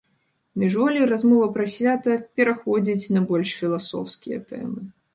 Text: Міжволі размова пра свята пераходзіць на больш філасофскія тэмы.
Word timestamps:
Міжволі 0.61 1.03
размова 1.11 1.49
пра 1.59 1.67
свята 1.75 2.17
пераходзіць 2.41 3.11
на 3.19 3.25
больш 3.31 3.49
філасофскія 3.63 4.45
тэмы. 4.55 4.81